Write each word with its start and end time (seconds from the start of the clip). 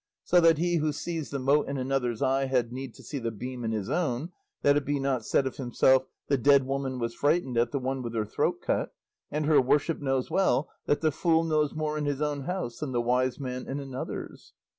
So 0.23 0.41
that 0.41 0.57
he 0.57 0.77
'who 0.77 0.91
sees 0.93 1.29
the 1.29 1.37
mote 1.37 1.69
in 1.69 1.77
another's 1.77 2.23
eye 2.23 2.45
had 2.45 2.73
need 2.73 2.95
to 2.95 3.03
see 3.03 3.19
the 3.19 3.29
beam 3.29 3.63
in 3.63 3.71
his 3.71 3.87
own,' 3.87 4.31
that 4.63 4.75
it 4.75 4.83
be 4.83 4.99
not 4.99 5.23
said 5.23 5.45
of 5.45 5.57
himself, 5.57 6.07
'the 6.27 6.39
dead 6.39 6.65
woman 6.65 6.97
was 6.97 7.13
frightened 7.13 7.55
at 7.55 7.69
the 7.71 7.77
one 7.77 8.01
with 8.01 8.15
her 8.15 8.25
throat 8.25 8.63
cut;' 8.63 8.95
and 9.29 9.45
your 9.45 9.61
worship 9.61 10.01
knows 10.01 10.31
well 10.31 10.67
that 10.87 11.01
'the 11.01 11.11
fool 11.11 11.43
knows 11.43 11.75
more 11.75 11.99
in 11.99 12.05
his 12.05 12.19
own 12.19 12.45
house 12.45 12.79
than 12.79 12.93
the 12.93 12.99
wise 13.01 13.39
man 13.39 13.67
in 13.67 13.79
another's. 13.79 14.53